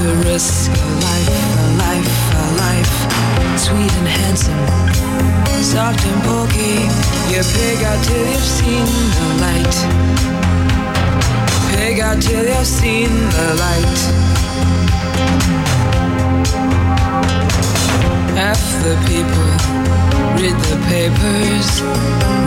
To 0.07 0.13
risk 0.23 0.71
a 0.71 0.87
life, 1.03 1.29
a 1.59 1.69
life, 1.83 2.15
a 2.31 2.45
life. 2.63 2.95
Sweet 3.59 3.91
and 3.99 4.07
handsome, 4.07 4.65
soft 5.61 5.99
and 6.05 6.21
pokey. 6.23 6.87
You 7.27 7.43
pig 7.43 7.83
out 7.83 7.99
till 8.05 8.25
you've 8.31 8.51
seen 8.57 8.85
the 9.17 9.27
light. 9.43 9.75
Pig 11.75 11.99
out 11.99 12.21
till 12.21 12.41
you've 12.41 12.65
seen 12.65 13.09
the 13.35 13.47
light. 13.65 13.99
Half 18.39 18.63
the 18.85 18.95
people 19.11 19.51
read 20.39 20.57
the 20.69 20.77
papers, 20.87 21.67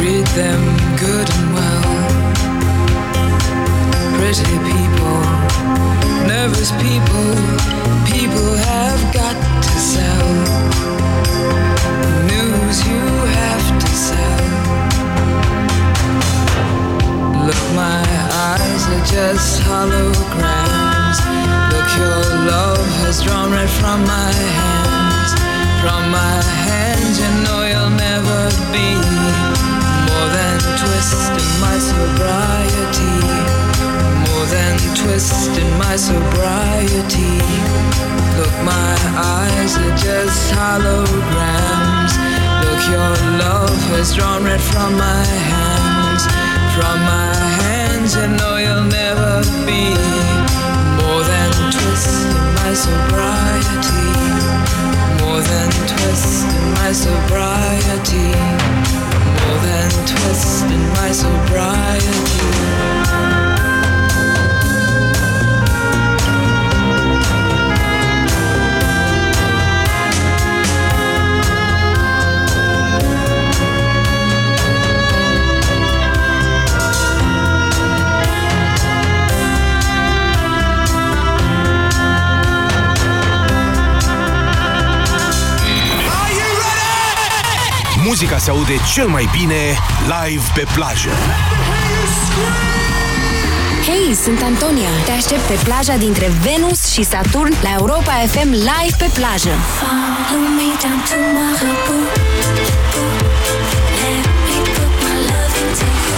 read 0.01 0.27
them 0.29 0.63
good 0.97 1.29
and 1.29 1.55
well 1.55 2.10
pretty 4.21 4.59
people, 4.69 5.17
nervous 6.29 6.73
people, 6.73 7.29
people 8.05 8.51
have 8.69 9.01
got 9.15 9.37
to 9.65 9.75
sell. 9.93 10.29
News 12.29 12.77
you 12.91 13.03
have 13.41 13.67
to 13.81 13.91
sell. 14.09 14.45
Look, 17.47 17.65
my 17.73 18.05
eyes 18.53 18.83
are 18.95 19.05
just 19.17 19.63
holograms. 19.63 21.19
Look, 21.73 21.89
your 21.97 22.21
love 22.53 22.89
has 23.01 23.23
drawn 23.25 23.51
red 23.51 23.71
from 23.81 24.05
my 24.05 24.33
hands. 24.61 25.33
From 25.81 26.03
my 26.13 26.39
hands, 26.69 27.15
you 27.23 27.31
know 27.45 27.61
you'll 27.73 27.97
never 28.09 28.41
be 28.77 28.89
more 30.09 30.29
than 30.37 30.57
twist 30.77 31.33
in 31.41 31.51
my 31.65 31.77
sobriety 31.79 33.21
more 34.27 34.47
than 34.47 34.77
twist 34.95 35.51
in 35.59 35.71
my 35.79 35.97
sobriety. 35.97 37.37
Look, 38.39 38.55
my 38.65 38.95
eyes 39.17 39.77
are 39.77 39.97
just 39.97 40.53
holograms. 40.55 42.13
Look, 42.65 42.83
your 42.89 43.13
love 43.43 43.81
has 43.93 44.15
drawn 44.15 44.45
red 44.45 44.61
from 44.61 44.97
my 44.97 45.25
hands. 45.53 46.23
From 46.77 46.99
my 47.05 47.35
hands, 47.63 48.15
you 48.17 48.27
know 48.39 48.57
you'll 48.57 48.89
never 48.89 49.43
be 49.67 49.93
more 51.01 51.23
than 51.33 51.51
twist 51.75 52.27
in 52.31 52.47
my 52.61 52.73
sobriety. 52.87 54.09
More 55.21 55.43
than 55.51 55.71
twist 55.93 56.47
in 56.47 56.65
my 56.81 56.93
sobriety. 56.93 58.31
More 59.41 59.61
than 59.69 59.91
twist 60.07 60.65
in 60.65 60.83
my 60.97 61.11
sobriety. 61.13 63.00
Muzica 88.21 88.39
se 88.39 88.51
aude 88.51 88.81
cel 88.93 89.07
mai 89.07 89.29
bine 89.39 89.55
live 90.03 90.43
pe 90.55 90.67
plajă. 90.75 91.11
Hei, 93.87 94.15
sunt 94.15 94.43
Antonia. 94.43 94.89
Te 95.05 95.11
aștept 95.11 95.41
pe 95.41 95.59
plaja 95.65 95.97
dintre 95.97 96.31
Venus 96.43 96.93
și 96.93 97.03
Saturn 97.03 97.55
la 97.63 97.69
Europa 97.79 98.13
FM 98.13 98.51
live 98.51 98.97
pe 98.99 99.11
plajă. 99.15 99.51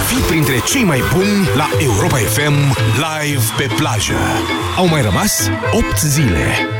Fii 0.05 0.21
printre 0.27 0.61
cei 0.65 0.83
mai 0.83 1.03
buni 1.13 1.49
la 1.55 1.69
Europa 1.77 2.17
FM 2.17 2.77
live 2.95 3.43
pe 3.57 3.69
plajă. 3.75 4.17
Au 4.77 4.87
mai 4.87 5.01
rămas 5.01 5.49
8 5.71 5.99
zile. 5.99 6.72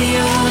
you. 0.00 0.49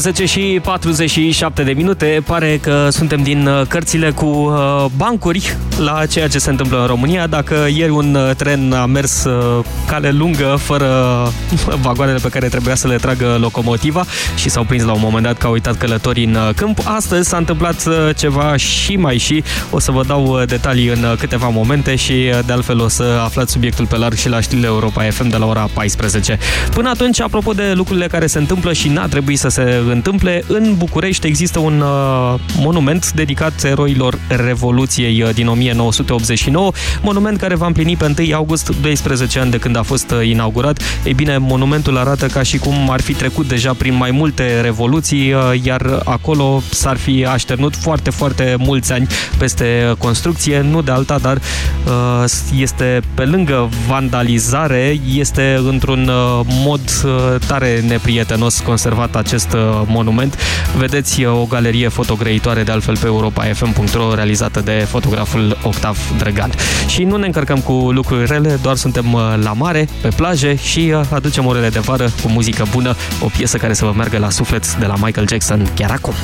13 0.00 0.38
și 0.38 0.60
47 0.60 1.62
de 1.62 1.72
minute. 1.72 2.22
Pare 2.26 2.58
că 2.62 2.88
suntem 2.90 3.22
din 3.22 3.46
uh, 3.46 3.66
cărțile 3.68 4.10
cu 4.10 4.24
uh, 4.24 4.84
bancuri 4.96 5.56
la 5.78 6.06
ceea 6.06 6.28
ce 6.28 6.38
se 6.38 6.50
întâmplă 6.50 6.80
în 6.80 6.86
România. 6.86 7.26
Dacă 7.26 7.66
ieri 7.74 7.90
un 7.90 8.14
uh, 8.14 8.34
tren 8.36 8.72
a 8.72 8.86
mers 8.86 9.24
uh, 9.24 9.64
cale 9.86 10.10
lungă, 10.10 10.56
fără 10.58 10.88
vagoanele 11.86 12.18
pe 12.18 12.28
care 12.28 12.48
trebuia 12.48 12.74
să 12.74 12.86
le 12.86 12.96
tragă 12.96 13.36
locomotiva 13.40 14.04
și 14.36 14.48
s-au 14.48 14.64
prins 14.64 14.82
la 14.84 14.92
un 14.92 15.00
moment 15.02 15.24
dat 15.24 15.38
că 15.38 15.46
au 15.46 15.52
uitat 15.52 15.76
călătorii 15.76 16.24
în 16.24 16.34
uh, 16.34 16.50
câmp, 16.54 16.78
astăzi 16.84 17.28
s-a 17.28 17.36
întâmplat 17.36 17.86
uh, 17.86 17.94
ceva 18.16 18.56
și 18.56 18.96
mai 18.96 19.18
și. 19.18 19.42
O 19.70 19.78
să 19.78 19.90
vă 19.90 20.04
dau 20.06 20.24
uh, 20.24 20.42
detalii 20.46 20.88
în 20.88 21.02
uh, 21.02 21.12
câteva 21.18 21.48
momente 21.48 21.94
și 21.96 22.12
uh, 22.12 22.38
de 22.46 22.52
altfel 22.52 22.80
o 22.80 22.88
să 22.88 23.20
aflați 23.24 23.52
subiectul 23.52 23.86
pe 23.86 23.96
larg 23.96 24.14
și 24.14 24.28
la 24.28 24.40
știrile 24.40 24.66
Europa 24.66 25.02
FM 25.02 25.28
de 25.28 25.36
la 25.36 25.46
ora 25.46 25.68
14. 25.72 26.38
Până 26.74 26.88
atunci, 26.88 27.20
apropo 27.20 27.52
de 27.52 27.72
lucrurile 27.74 28.06
care 28.06 28.26
se 28.26 28.38
întâmplă 28.38 28.72
și 28.72 28.88
n-a 28.88 29.06
trebuit 29.06 29.38
să 29.38 29.48
se 29.48 29.82
întâmple, 29.90 30.44
în 30.46 30.74
București 30.76 31.26
există 31.26 31.58
un 31.58 31.80
uh, 31.80 32.40
monument 32.56 33.12
dedicat 33.12 33.62
eroilor 33.62 34.18
Revoluției 34.28 35.22
uh, 35.22 35.34
din 35.34 35.48
1989, 35.48 36.72
monument 37.02 37.38
care 37.38 37.54
va 37.54 37.66
împlini 37.66 37.96
pe 37.96 38.14
1 38.18 38.36
august 38.36 38.72
12 38.80 39.38
ani 39.38 39.50
de 39.50 39.58
când 39.58 39.76
a 39.76 39.82
fost 39.82 40.10
uh, 40.10 40.28
inaugurat. 40.28 40.82
Ei 41.04 41.14
bine, 41.14 41.38
monumentul 41.38 41.98
arată 41.98 42.26
ca 42.26 42.42
și 42.42 42.58
cum 42.58 42.90
ar 42.90 43.00
fi 43.00 43.12
trecut 43.12 43.48
deja 43.48 43.72
prin 43.72 43.94
mai 43.94 44.10
multe 44.10 44.60
revoluții, 44.60 45.32
uh, 45.32 45.40
iar 45.62 46.00
acolo 46.04 46.62
s-ar 46.70 46.96
fi 46.96 47.24
așternut 47.24 47.76
foarte, 47.76 48.10
foarte 48.10 48.54
mulți 48.58 48.92
ani 48.92 49.06
peste 49.38 49.94
construcție, 49.98 50.60
nu 50.60 50.82
de 50.82 50.90
alta, 50.90 51.18
dar 51.18 51.36
uh, 51.36 52.24
este 52.56 53.00
pe 53.14 53.24
lângă 53.24 53.68
vandalizare, 53.88 55.00
este 55.14 55.60
într-un 55.68 56.08
uh, 56.08 56.40
mod 56.64 56.80
uh, 57.04 57.10
tare 57.46 57.80
neprietenos 57.88 58.60
conservat 58.60 59.16
acest 59.16 59.52
uh, 59.52 59.60
monument. 59.86 60.38
Vedeți 60.76 61.24
uh, 61.24 61.40
o 61.40 61.44
galerie 61.44 61.88
fotogrăitoare 61.88 62.62
de 62.62 62.72
altfel 62.72 62.98
pe 62.98 63.06
europa.fm.ro 63.06 64.14
realizată 64.14 64.60
de 64.60 64.86
fotograful 64.88 65.58
Octav 65.62 65.98
Drăgan. 66.18 66.50
Și 66.86 67.04
nu 67.04 67.16
ne 67.16 67.26
încărcăm 67.26 67.58
cu 67.58 67.72
lucruri 67.72 68.26
rele, 68.26 68.58
doar 68.62 68.76
suntem 68.76 69.12
uh, 69.12 69.20
la 69.42 69.52
mare, 69.52 69.88
pe 70.00 70.08
plaje 70.08 70.56
și 70.62 70.92
uh, 70.94 71.00
aducem 71.12 71.46
orele 71.46 71.68
de 71.68 71.78
vară 71.78 72.10
cu 72.22 72.28
muzică 72.28 72.64
bună, 72.70 72.96
o 73.20 73.26
piesă 73.36 73.56
care 73.56 73.72
să 73.72 73.84
vă 73.84 73.92
meargă 73.96 74.18
la 74.18 74.30
suflet 74.30 74.74
de 74.74 74.86
la 74.86 74.94
Michael 75.00 75.28
Jackson 75.28 75.68
chiar 75.74 75.90
acum. 75.90 76.14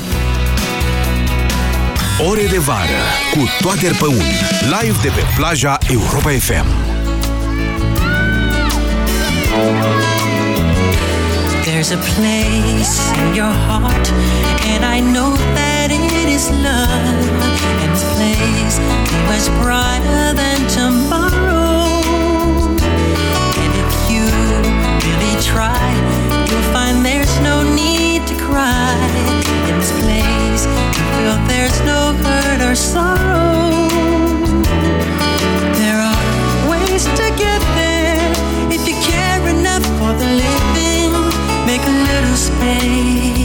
Ore 2.29 2.47
de 2.49 2.57
vară 2.57 2.99
cu 3.31 3.39
Toader 3.61 3.95
Păun. 3.99 4.25
Live 4.81 4.97
de 5.01 5.07
pe 5.07 5.21
plaja 5.35 5.77
Europa 5.89 6.29
FM. 6.29 6.65
There's 11.87 12.03
a 12.03 12.11
place 12.19 12.99
in 13.13 13.33
your 13.33 13.45
heart, 13.45 14.11
and 14.67 14.83
I 14.83 14.99
know 14.99 15.31
that 15.55 15.87
it 15.89 16.27
is 16.27 16.51
love. 16.51 16.91
And 17.79 17.91
this 17.95 18.03
place 18.11 18.75
much 19.31 19.47
brighter 19.63 20.35
than 20.35 20.67
tomorrow. 20.67 21.87
And 23.63 23.71
if 23.79 23.91
you 24.11 24.27
really 24.99 25.35
try, 25.39 25.79
you'll 26.51 26.69
find 26.75 27.05
there's 27.05 27.39
no 27.39 27.63
need 27.63 28.27
to 28.27 28.35
cry. 28.35 28.91
In 29.71 29.79
this 29.79 29.95
place, 30.03 30.67
you 30.67 31.03
feel 31.15 31.39
there's 31.47 31.79
no 31.87 32.11
hurt 32.19 32.69
or 32.69 32.75
sorrow. 32.75 33.66
face 42.59 43.36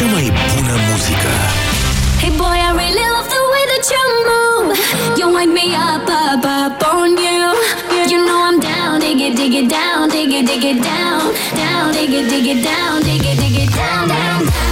Cea 0.00 0.06
mai 0.06 0.32
bună 0.54 0.74
muzică. 0.86 1.34
Hey 2.22 2.32
boy, 2.40 2.58
I 2.68 2.70
really 2.80 3.06
love 3.16 3.28
the 3.36 3.42
way 3.52 3.64
that 3.72 3.84
you 3.92 4.04
move. 4.30 4.68
You 5.18 5.26
wake 5.36 5.52
me 5.58 5.66
up, 5.90 6.06
up, 6.22 6.44
up 6.60 6.80
on 6.92 7.10
you. 7.26 7.44
You 8.10 8.18
know 8.26 8.40
I'm 8.48 8.58
down, 8.68 8.94
dig 9.04 9.20
it, 9.26 9.34
dig 9.40 9.54
it 9.60 9.68
down 9.78 10.02
Dig 10.14 10.32
it, 10.38 10.44
dig 10.50 10.64
it 10.72 10.78
down, 10.92 11.22
down 11.60 11.86
Dig 11.96 12.12
it, 12.18 12.26
dig 12.32 12.46
it 12.52 12.60
down, 12.70 12.94
dig 13.08 13.24
it, 13.30 13.36
dig 13.42 13.56
it 13.62 13.70
down, 13.80 14.08
down, 14.08 14.40
down. 14.46 14.69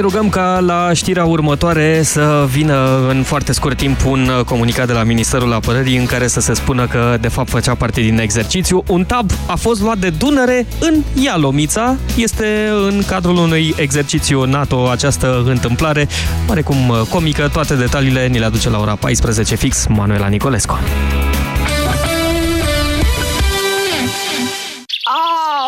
Mai 0.00 0.10
rugăm 0.10 0.28
ca 0.28 0.58
la 0.60 0.92
știrea 0.92 1.24
următoare 1.24 2.02
să 2.02 2.46
vină 2.50 3.06
în 3.08 3.22
foarte 3.22 3.52
scurt 3.52 3.76
timp 3.76 4.04
un 4.06 4.30
comunicat 4.44 4.86
de 4.86 4.92
la 4.92 5.02
Ministerul 5.02 5.52
Apărării 5.52 5.96
în 5.96 6.06
care 6.06 6.26
să 6.26 6.40
se 6.40 6.54
spună 6.54 6.86
că 6.86 7.16
de 7.20 7.28
fapt 7.28 7.48
făcea 7.48 7.74
parte 7.74 8.00
din 8.00 8.18
exercițiu. 8.18 8.82
Un 8.88 9.04
tab 9.04 9.30
a 9.46 9.54
fost 9.56 9.80
luat 9.80 9.98
de 9.98 10.10
Dunăre 10.10 10.66
în 10.80 11.02
Ialomița. 11.22 11.96
Este 12.16 12.68
în 12.88 13.02
cadrul 13.06 13.36
unui 13.36 13.74
exercițiu 13.76 14.44
NATO 14.44 14.88
această 14.90 15.42
întâmplare. 15.46 16.08
Oarecum 16.48 17.06
comică, 17.10 17.48
toate 17.52 17.74
detaliile 17.74 18.26
ni 18.26 18.38
le 18.38 18.44
aduce 18.44 18.70
la 18.70 18.78
ora 18.78 18.94
14 18.94 19.54
fix 19.54 19.86
Manuela 19.86 20.26
Nicolescu. 20.26 20.78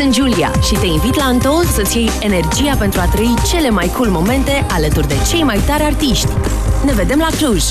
Sunt 0.00 0.14
Julia 0.14 0.52
și 0.66 0.74
te 0.74 0.86
invit 0.86 1.14
la 1.14 1.28
Untold 1.30 1.68
să-ți 1.68 1.96
iei 1.96 2.10
energia 2.20 2.76
pentru 2.78 3.00
a 3.00 3.04
trăi 3.04 3.34
cele 3.50 3.70
mai 3.70 3.86
cool 3.86 4.08
momente 4.08 4.66
alături 4.70 5.08
de 5.08 5.14
cei 5.28 5.42
mai 5.42 5.58
tari 5.66 5.82
artiști. 5.82 6.28
Ne 6.84 6.92
vedem 6.92 7.18
la 7.18 7.28
Cluj! 7.36 7.62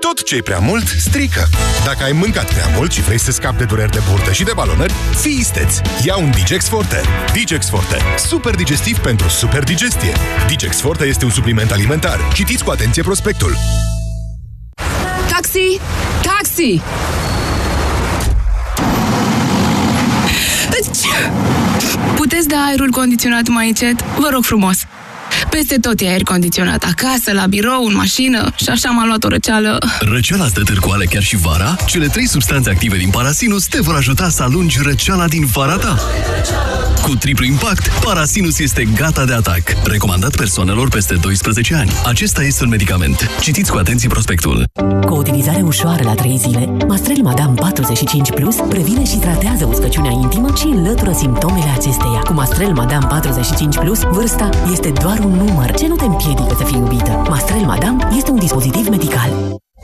Tot 0.00 0.22
ce 0.24 0.36
e 0.36 0.42
prea 0.42 0.58
mult, 0.58 0.86
strică. 0.86 1.46
Dacă 1.84 2.04
ai 2.04 2.12
mâncat 2.12 2.52
prea 2.52 2.66
mult 2.76 2.92
și 2.92 3.00
vrei 3.00 3.18
să 3.18 3.30
scapi 3.30 3.56
de 3.56 3.64
dureri 3.64 3.90
de 3.90 4.00
burtă 4.10 4.32
și 4.32 4.44
de 4.44 4.52
balonări, 4.54 4.92
fii 5.20 5.38
isteț. 5.38 5.78
Ia 6.04 6.16
un 6.16 6.30
Digex 6.30 6.68
Forte. 6.68 7.00
Digex 7.32 7.68
Forte. 7.68 7.96
Super 8.16 8.54
digestiv 8.54 8.98
pentru 8.98 9.28
super 9.28 9.64
digestie. 9.64 10.12
Digex 10.46 10.80
Forte 10.80 11.04
este 11.04 11.24
un 11.24 11.30
supliment 11.30 11.70
alimentar. 11.70 12.18
Citiți 12.34 12.64
cu 12.64 12.70
atenție 12.70 13.02
prospectul. 13.02 13.56
Taxi! 15.30 15.80
Taxi! 16.22 16.80
Puteți 22.16 22.48
da 22.48 22.56
aerul 22.66 22.90
condiționat 22.90 23.48
mai 23.48 23.68
încet? 23.68 24.02
Vă 24.18 24.28
rog 24.32 24.44
frumos! 24.44 24.86
Peste 25.58 25.78
tot 25.78 26.00
e 26.00 26.08
aer 26.08 26.22
condiționat, 26.22 26.84
acasă, 26.84 27.32
la 27.32 27.46
birou, 27.46 27.84
în 27.84 27.94
mașină 27.94 28.52
și 28.56 28.68
așa 28.68 28.90
m-a 28.90 29.06
luat 29.06 29.24
o 29.24 29.28
răceală. 29.28 29.78
Răceala 30.00 30.46
stă 30.46 30.62
târcoale 30.62 31.04
chiar 31.04 31.22
și 31.22 31.36
vara? 31.36 31.76
Cele 31.86 32.06
trei 32.06 32.28
substanțe 32.28 32.70
active 32.70 32.96
din 32.96 33.10
Parasinus 33.10 33.66
te 33.66 33.80
vor 33.80 33.94
ajuta 33.94 34.28
să 34.28 34.42
alungi 34.42 34.78
răceala 34.82 35.28
din 35.28 35.46
vara 35.46 35.76
ta. 35.76 35.98
Cu 37.02 37.16
triplu 37.16 37.44
impact, 37.44 37.88
Parasinus 38.04 38.58
este 38.58 38.88
gata 38.94 39.24
de 39.24 39.32
atac. 39.32 39.62
Recomandat 39.84 40.36
persoanelor 40.36 40.88
peste 40.88 41.14
12 41.14 41.74
ani. 41.74 41.90
Acesta 42.06 42.42
este 42.42 42.64
un 42.64 42.68
medicament. 42.68 43.30
Citiți 43.40 43.70
cu 43.70 43.76
atenție 43.76 44.08
prospectul. 44.08 44.64
Cu 45.06 45.14
o 45.14 45.16
utilizare 45.16 45.60
ușoară 45.60 46.02
la 46.04 46.14
3 46.14 46.38
zile, 46.38 46.76
Mastrel 46.86 47.20
Madame 47.22 47.54
45 47.54 48.30
Plus 48.30 48.56
previne 48.68 49.04
și 49.04 49.16
tratează 49.16 49.64
uscăciunea 49.64 50.10
intimă 50.10 50.54
și 50.56 50.66
înlătură 50.66 51.12
simptomele 51.12 51.70
acesteia. 51.76 52.18
Cu 52.24 52.32
Mastrel 52.32 52.72
Madame 52.72 53.06
45 53.08 53.76
Plus, 53.76 54.00
vârsta 54.02 54.48
este 54.72 54.92
doar 55.02 55.18
un 55.18 55.30
număr 55.30 55.47
ce 55.78 55.86
nu 55.86 55.96
te 55.96 56.04
împiedică 56.04 56.54
să 56.58 56.64
fii 56.64 56.76
iubită. 56.76 57.22
Mastrel 57.28 57.60
Madame 57.60 58.08
este 58.16 58.30
un 58.30 58.38
dispozitiv 58.38 58.88
medical. 58.88 59.30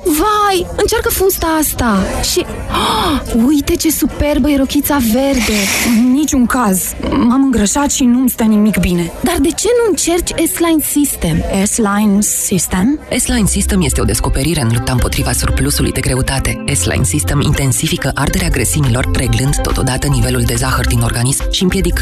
Vai, 0.04 0.66
încearcă 0.76 1.08
fusta 1.08 1.46
asta 1.60 1.98
și... 2.32 2.44
Oh, 2.70 3.42
uite 3.46 3.74
ce 3.74 3.90
superbă 3.90 4.50
e 4.50 4.56
rochița 4.56 4.98
verde! 5.12 5.58
În 5.98 6.12
niciun 6.12 6.46
caz. 6.46 6.94
M-am 7.10 7.42
îngrășat 7.42 7.90
și 7.90 8.04
nu-mi 8.04 8.30
stă 8.30 8.42
nimic 8.42 8.78
bine. 8.78 9.12
Dar 9.22 9.36
de 9.40 9.48
ce 9.48 9.68
nu 9.82 9.90
încerci 9.90 10.28
S-Line 10.28 10.82
System? 10.82 11.36
S-Line 11.64 12.20
System? 12.20 13.00
S-Line 13.18 13.46
System 13.46 13.80
este 13.82 14.00
o 14.00 14.04
descoperire 14.04 14.60
în 14.60 14.70
lupta 14.72 14.92
împotriva 14.92 15.32
surplusului 15.32 15.92
de 15.92 16.00
greutate. 16.00 16.64
S-Line 16.72 17.04
System 17.04 17.40
intensifică 17.40 18.10
arderea 18.14 18.48
grăsimilor, 18.48 19.10
reglând 19.12 19.56
totodată 19.56 20.06
nivelul 20.06 20.42
de 20.42 20.54
zahăr 20.54 20.86
din 20.86 21.00
organism 21.00 21.50
și 21.50 21.62
împiedicând 21.62 21.92